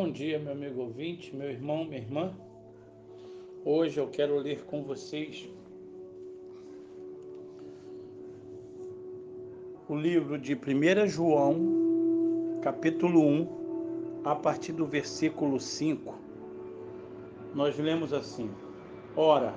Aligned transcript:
Bom 0.00 0.12
dia, 0.12 0.38
meu 0.38 0.52
amigo 0.52 0.82
ouvinte, 0.82 1.34
meu 1.34 1.50
irmão, 1.50 1.84
minha 1.84 1.98
irmã. 1.98 2.32
Hoje 3.64 3.98
eu 3.98 4.06
quero 4.06 4.38
ler 4.38 4.64
com 4.64 4.84
vocês 4.84 5.50
o 9.88 9.96
livro 9.96 10.38
de 10.38 10.54
1 10.54 11.08
João, 11.08 12.60
capítulo 12.62 13.26
1, 13.26 13.48
a 14.24 14.36
partir 14.36 14.70
do 14.70 14.86
versículo 14.86 15.58
5. 15.58 16.14
Nós 17.52 17.76
lemos 17.76 18.12
assim: 18.12 18.48
Ora, 19.16 19.52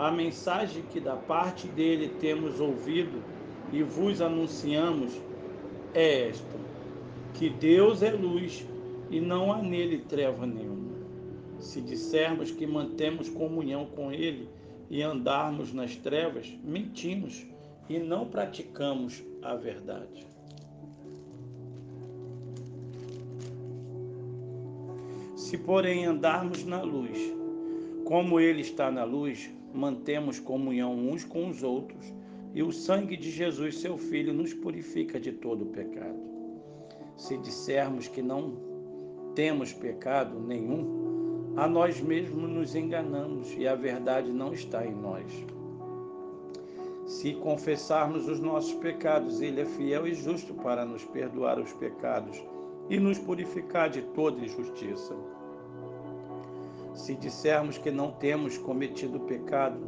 a 0.00 0.10
mensagem 0.10 0.82
que 0.90 0.98
da 0.98 1.14
parte 1.14 1.68
dele 1.68 2.08
temos 2.18 2.58
ouvido 2.58 3.22
e 3.72 3.84
vos 3.84 4.20
anunciamos 4.20 5.12
é 5.94 6.30
esta: 6.30 6.58
que 7.34 7.48
Deus 7.48 8.02
é 8.02 8.10
luz 8.10 8.66
e 9.10 9.20
não 9.20 9.52
há 9.52 9.62
nele 9.62 9.98
treva 9.98 10.46
nenhuma. 10.46 10.96
Se 11.58 11.80
dissermos 11.80 12.50
que 12.50 12.66
mantemos 12.66 13.28
comunhão 13.28 13.86
com 13.86 14.12
ele 14.12 14.48
e 14.90 15.02
andarmos 15.02 15.72
nas 15.72 15.96
trevas, 15.96 16.52
mentimos 16.62 17.46
e 17.88 17.98
não 17.98 18.26
praticamos 18.26 19.22
a 19.42 19.54
verdade. 19.54 20.26
Se, 25.34 25.56
porém, 25.56 26.06
andarmos 26.06 26.64
na 26.64 26.82
luz, 26.82 27.18
como 28.04 28.40
ele 28.40 28.62
está 28.62 28.90
na 28.90 29.04
luz, 29.04 29.50
mantemos 29.72 30.40
comunhão 30.40 30.94
uns 30.94 31.24
com 31.24 31.48
os 31.48 31.62
outros, 31.62 32.12
e 32.54 32.62
o 32.62 32.72
sangue 32.72 33.16
de 33.16 33.30
Jesus, 33.30 33.78
seu 33.78 33.98
Filho, 33.98 34.32
nos 34.32 34.54
purifica 34.54 35.20
de 35.20 35.32
todo 35.32 35.64
o 35.64 35.68
pecado. 35.68 36.18
Se 37.16 37.36
dissermos 37.38 38.08
que 38.08 38.22
não 38.22 38.75
temos 39.36 39.70
pecado 39.70 40.40
nenhum, 40.40 41.52
a 41.56 41.68
nós 41.68 42.00
mesmos 42.00 42.50
nos 42.50 42.74
enganamos 42.74 43.54
e 43.56 43.68
a 43.68 43.74
verdade 43.74 44.32
não 44.32 44.52
está 44.52 44.84
em 44.84 44.94
nós. 44.94 45.30
Se 47.04 47.34
confessarmos 47.34 48.26
os 48.28 48.40
nossos 48.40 48.72
pecados, 48.74 49.42
Ele 49.42 49.60
é 49.60 49.66
fiel 49.66 50.08
e 50.08 50.14
justo 50.14 50.54
para 50.54 50.86
nos 50.86 51.04
perdoar 51.04 51.58
os 51.58 51.72
pecados 51.74 52.42
e 52.88 52.98
nos 52.98 53.18
purificar 53.18 53.90
de 53.90 54.02
toda 54.02 54.42
injustiça. 54.42 55.14
Se 56.94 57.14
dissermos 57.14 57.76
que 57.76 57.90
não 57.90 58.12
temos 58.12 58.56
cometido 58.56 59.20
pecado, 59.20 59.78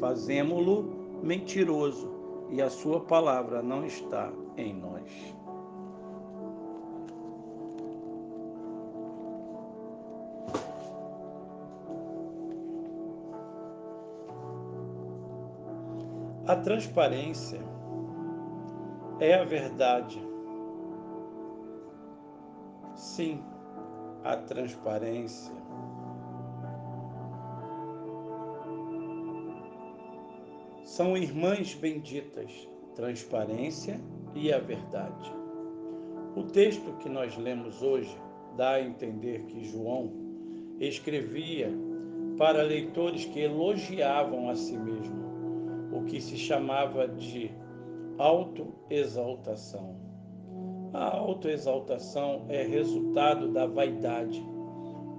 fazemo-lo 0.00 1.20
mentiroso 1.22 2.10
e 2.50 2.60
a 2.60 2.68
Sua 2.68 3.00
palavra 3.00 3.62
não 3.62 3.86
está 3.86 4.32
em 4.56 4.74
nós. 4.74 5.37
A 16.48 16.56
transparência 16.56 17.60
é 19.20 19.34
a 19.34 19.44
verdade. 19.44 20.18
Sim, 22.94 23.42
a 24.24 24.34
transparência. 24.34 25.52
São 30.84 31.18
irmãs 31.18 31.74
benditas, 31.74 32.66
transparência 32.94 34.00
e 34.34 34.50
a 34.50 34.58
verdade. 34.58 35.30
O 36.34 36.44
texto 36.44 36.94
que 36.94 37.10
nós 37.10 37.36
lemos 37.36 37.82
hoje 37.82 38.18
dá 38.56 38.70
a 38.70 38.82
entender 38.82 39.42
que 39.42 39.64
João 39.64 40.10
escrevia 40.80 41.70
para 42.38 42.62
leitores 42.62 43.26
que 43.26 43.38
elogiavam 43.38 44.48
a 44.48 44.56
si 44.56 44.78
mesmo 44.78 45.27
que 46.08 46.20
se 46.20 46.36
chamava 46.36 47.06
de 47.06 47.50
autoexaltação. 48.18 49.96
A 50.92 51.16
autoexaltação 51.16 52.46
é 52.48 52.62
resultado 52.62 53.52
da 53.52 53.66
vaidade. 53.66 54.42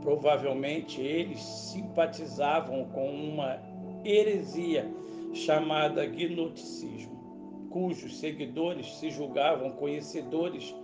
Provavelmente 0.00 1.00
eles 1.00 1.40
simpatizavam 1.40 2.86
com 2.86 3.10
uma 3.10 3.58
heresia 4.04 4.90
chamada 5.34 6.06
gnosticismo, 6.06 7.68
cujos 7.70 8.18
seguidores 8.18 8.98
se 8.98 9.10
julgavam 9.10 9.72
conhecedores 9.72 10.74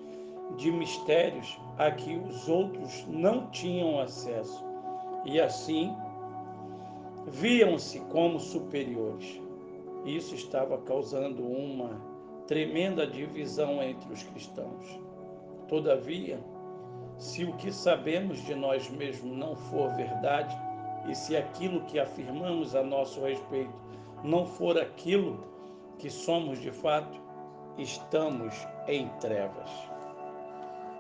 de 0.59 0.71
mistérios 0.71 1.59
a 1.79 1.91
que 1.91 2.15
os 2.15 2.49
outros 2.49 3.07
não 3.09 3.51
tinham 3.51 3.99
acesso 3.99 4.63
e 5.25 5.41
assim 5.41 5.91
viam-se 7.27 8.01
como 8.01 8.39
superiores. 8.39 9.41
Isso 10.05 10.35
estava 10.35 10.79
causando 10.79 11.43
uma 11.43 12.01
tremenda 12.47 13.07
divisão 13.07 13.83
entre 13.83 14.13
os 14.13 14.23
cristãos. 14.23 15.01
Todavia, 15.67 16.39
se 17.19 17.45
o 17.45 17.55
que 17.55 17.73
sabemos 17.73 18.39
de 18.45 18.55
nós 18.55 18.91
mesmos 18.91 19.37
não 19.37 19.57
for 19.57 19.91
verdade, 19.95 20.55
e 21.09 21.15
se 21.15 21.37
aquilo 21.37 21.85
que 21.85 21.99
afirmamos 21.99 22.75
a 22.75 22.83
nosso 22.83 23.21
respeito 23.21 23.73
não 24.23 24.47
for 24.47 24.79
aquilo 24.79 25.45
que 25.99 26.11
somos 26.11 26.61
de 26.61 26.71
fato, 26.71 27.21
estamos 27.79 28.55
em 28.89 29.09
trevas. 29.21 29.71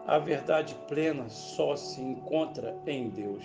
A 0.07 0.19
verdade 0.19 0.75
plena 0.87 1.29
só 1.29 1.75
se 1.77 2.01
encontra 2.03 2.77
em 2.87 3.09
Deus. 3.09 3.45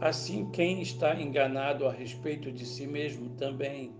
Assim, 0.00 0.46
quem 0.50 0.82
está 0.82 1.14
enganado 1.20 1.86
a 1.86 1.92
respeito 1.92 2.50
de 2.50 2.66
si 2.66 2.86
mesmo 2.86 3.30
também 3.30 3.92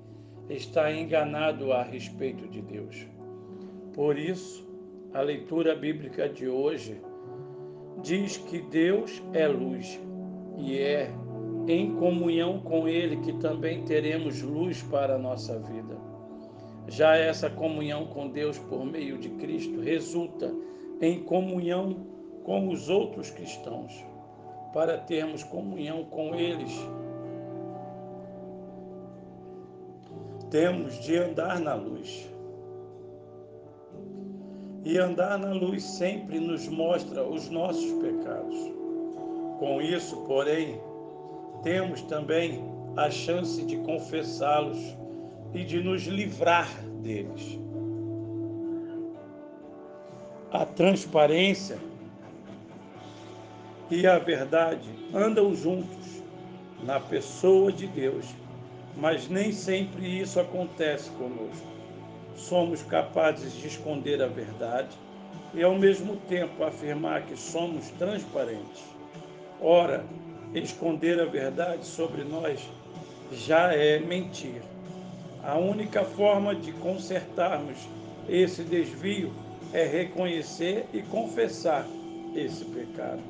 está 0.50 0.93
enganado 0.93 1.72
a 1.72 1.82
respeito 1.82 2.49
de 2.49 2.60
Deus. 2.60 3.06
Por 3.94 4.19
isso, 4.19 4.66
a 5.12 5.21
leitura 5.21 5.75
bíblica 5.77 6.28
de 6.28 6.49
hoje 6.49 7.00
diz 8.03 8.37
que 8.37 8.60
Deus 8.60 9.22
é 9.32 9.47
luz 9.47 10.00
e 10.59 10.77
é 10.78 11.10
em 11.69 11.94
comunhão 11.94 12.61
com 12.61 12.88
Ele 12.88 13.19
que 13.19 13.32
também 13.34 13.84
teremos 13.84 14.43
luz 14.43 14.82
para 14.82 15.15
a 15.15 15.19
nossa 15.19 15.59
vida. 15.61 15.97
Já 16.88 17.16
essa 17.16 17.49
comunhão 17.49 18.06
com 18.06 18.28
Deus 18.28 18.59
por 18.59 18.84
meio 18.84 19.16
de 19.16 19.31
Cristo 19.31 19.81
resulta 19.81 20.53
em 21.00 21.22
comunhão 21.22 22.06
com 22.43 22.69
os 22.69 22.91
outros 22.91 23.31
cristãos 23.31 24.05
para 24.74 24.98
termos 24.98 25.44
comunhão 25.44 26.04
com 26.06 26.34
eles, 26.34 26.72
temos 30.50 30.98
de 30.98 31.16
andar 31.16 31.60
na 31.60 31.74
luz. 31.74 32.28
E 34.84 34.98
andar 34.98 35.38
na 35.38 35.52
luz 35.52 35.84
sempre 35.84 36.40
nos 36.40 36.66
mostra 36.66 37.22
os 37.22 37.48
nossos 37.48 37.90
pecados. 38.02 38.56
Com 39.60 39.80
isso, 39.80 40.16
porém, 40.26 40.80
temos 41.62 42.02
também 42.02 42.62
a 42.96 43.08
chance 43.10 43.64
de 43.64 43.76
confessá-los 43.78 44.78
e 45.54 45.64
de 45.64 45.80
nos 45.82 46.02
livrar 46.02 46.68
deles. 47.00 47.58
A 50.50 50.66
transparência 50.66 51.78
e 53.94 54.09
a 54.09 54.19
verdade 54.19 54.91
andam 55.15 55.55
juntos 55.55 56.21
na 56.82 56.99
pessoa 56.99 57.71
de 57.71 57.87
Deus, 57.87 58.27
mas 58.97 59.28
nem 59.28 59.53
sempre 59.53 60.21
isso 60.21 60.41
acontece 60.41 61.10
conosco. 61.10 61.65
Somos 62.34 62.82
capazes 62.82 63.52
de 63.52 63.69
esconder 63.69 64.20
a 64.20 64.26
verdade 64.26 64.99
e, 65.55 65.62
ao 65.62 65.76
mesmo 65.76 66.17
tempo, 66.29 66.64
afirmar 66.64 67.23
que 67.23 67.37
somos 67.37 67.88
transparentes. 67.91 68.82
Ora, 69.61 70.05
esconder 70.52 71.20
a 71.20 71.25
verdade 71.25 71.87
sobre 71.87 72.25
nós 72.25 72.69
já 73.31 73.73
é 73.73 74.00
mentir. 74.00 74.61
A 75.44 75.56
única 75.56 76.02
forma 76.02 76.52
de 76.52 76.73
consertarmos 76.73 77.79
esse 78.29 78.64
desvio 78.64 79.32
é 79.73 79.85
reconhecer 79.85 80.85
e 80.93 81.00
confessar 81.02 81.87
esse 82.35 82.64
pecado. 82.64 83.23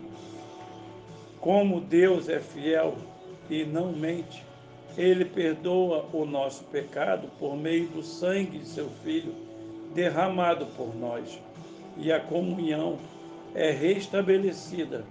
Como 1.44 1.79
Deus 1.79 2.31
é 2.31 2.41
fiel 2.41 2.94
e 3.50 3.67
não 3.67 3.93
mente, 3.93 4.43
ele 4.96 5.26
perdoa 5.26 6.08
o 6.11 6.25
nosso 6.25 6.64
pecado 6.64 7.29
por 7.38 7.55
meio 7.55 7.87
do 7.88 8.02
sangue 8.02 8.61
de 8.61 8.67
seu 8.67 8.88
Filho 9.05 9.35
derramado 9.93 10.64
por 10.75 10.96
nós, 10.96 11.38
e 11.99 12.11
a 12.11 12.19
comunhão 12.19 12.99
é 13.55 13.70
restabelecida 13.70 15.05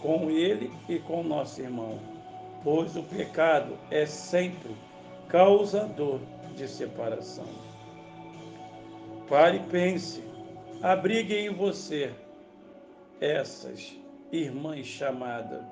com 0.00 0.30
ele 0.30 0.72
e 0.88 0.98
com 1.00 1.22
nosso 1.22 1.60
irmão, 1.60 1.98
pois 2.62 2.96
o 2.96 3.02
pecado 3.02 3.76
é 3.90 4.06
sempre 4.06 4.74
causador 5.28 6.18
de 6.56 6.66
separação. 6.66 7.44
Pare 9.28 9.58
e 9.58 9.70
pense, 9.70 10.24
abrigue 10.80 11.36
em 11.36 11.50
você 11.50 12.10
essas 13.20 14.02
irmã 14.36 14.82
chamada 14.82 15.64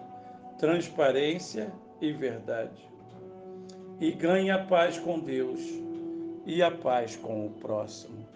transparência 0.58 1.72
e 2.00 2.12
verdade. 2.12 2.88
E 4.00 4.12
ganhe 4.12 4.50
a 4.50 4.64
paz 4.64 4.98
com 4.98 5.18
Deus 5.18 5.60
e 6.44 6.62
a 6.62 6.70
paz 6.70 7.16
com 7.16 7.46
o 7.46 7.50
próximo. 7.50 8.26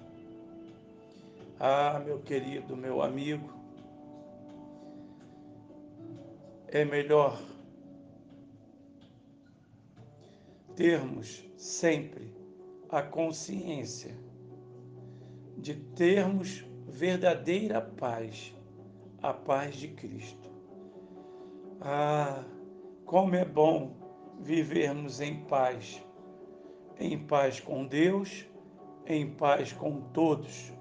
Ah, 1.58 2.00
meu 2.05 2.20
querido, 2.20 2.76
meu 2.76 3.02
amigo, 3.02 3.52
é 6.69 6.84
melhor 6.84 7.40
termos 10.75 11.43
sempre 11.56 12.34
a 12.90 13.02
consciência 13.02 14.14
de 15.56 15.75
termos 15.75 16.64
verdadeira 16.87 17.81
paz, 17.81 18.55
a 19.22 19.32
paz 19.32 19.76
de 19.76 19.88
Cristo. 19.88 20.50
Ah, 21.80 22.44
como 23.04 23.34
é 23.34 23.44
bom 23.44 23.92
vivermos 24.40 25.20
em 25.20 25.44
paz, 25.44 26.02
em 26.98 27.18
paz 27.18 27.60
com 27.60 27.86
Deus, 27.86 28.46
em 29.06 29.30
paz 29.30 29.72
com 29.72 30.00
todos. 30.12 30.72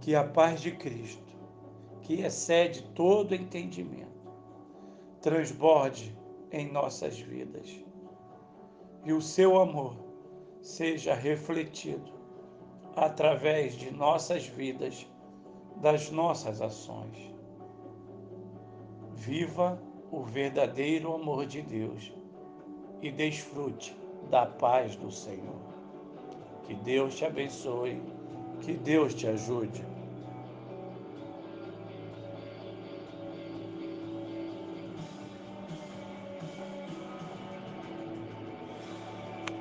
Que 0.00 0.14
a 0.14 0.24
paz 0.24 0.60
de 0.60 0.72
Cristo, 0.72 1.32
que 2.00 2.22
excede 2.22 2.82
todo 2.94 3.34
entendimento, 3.34 4.30
transborde 5.20 6.16
em 6.50 6.70
nossas 6.70 7.18
vidas 7.18 7.82
e 9.04 9.12
o 9.12 9.20
seu 9.20 9.60
amor 9.60 9.96
seja 10.60 11.14
refletido 11.14 12.12
através 12.94 13.74
de 13.74 13.90
nossas 13.90 14.46
vidas, 14.46 15.06
das 15.76 16.10
nossas 16.10 16.60
ações. 16.60 17.32
Viva 19.14 19.80
o 20.10 20.22
verdadeiro 20.22 21.14
amor 21.14 21.46
de 21.46 21.62
Deus 21.62 22.12
e 23.00 23.10
desfrute 23.10 23.96
da 24.30 24.46
paz 24.46 24.96
do 24.96 25.10
Senhor. 25.10 25.60
Que 26.64 26.74
Deus 26.74 27.16
te 27.16 27.24
abençoe, 27.24 28.00
que 28.60 28.74
Deus 28.74 29.14
te 29.14 29.26
ajude. 29.26 29.91